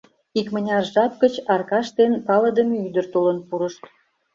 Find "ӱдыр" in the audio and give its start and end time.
2.87-3.05